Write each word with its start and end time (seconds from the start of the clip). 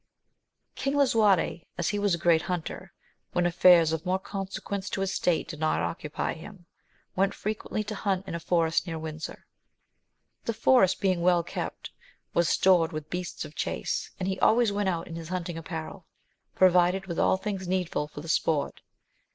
IING 0.77 0.95
LISUARTE, 0.95 1.67
as 1.77 1.89
he 1.89 1.99
was 1.99 2.15
a 2.15 2.17
great 2.17 2.41
hunter, 2.41 2.91
when 3.33 3.45
affairs 3.45 3.93
of 3.93 4.03
more 4.03 4.17
consequence 4.17 4.89
to 4.89 5.01
his 5.01 5.13
state 5.13 5.47
did 5.47 5.59
not 5.59 5.79
occupy 5.79 6.33
him, 6.33 6.65
went 7.15 7.35
frequently 7.35 7.83
to 7.83 7.93
hunt 7.93 8.27
in 8.27 8.33
a 8.33 8.39
forest 8.39 8.87
near 8.87 8.97
Windsor. 8.97 9.45
The 10.45 10.55
forest 10.55 11.01
being 11.01 11.21
well 11.21 11.43
kept, 11.43 11.91
was 12.33 12.49
stored 12.49 12.91
with 12.91 13.11
beasts 13.11 13.45
of 13.45 13.53
chace, 13.53 14.09
and 14.19 14.27
he 14.27 14.39
always 14.39 14.71
went 14.71 14.89
out 14.89 15.07
in 15.07 15.13
his 15.15 15.29
hunting 15.29 15.55
apparel, 15.55 16.07
provided 16.55 17.05
with 17.05 17.19
all 17.19 17.37
things 17.37 17.67
needful 17.67 18.07
for 18.07 18.21
the 18.21 18.27
sport. 18.27 18.81